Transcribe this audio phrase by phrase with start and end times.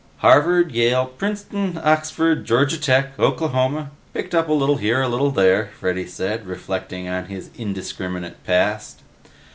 [0.17, 3.91] "Harvard, Yale, Princeton, Oxford, Georgia Tech, Oklahoma.
[4.15, 9.01] Picked up a little here, a little there," Freddy said, reflecting on his indiscriminate past.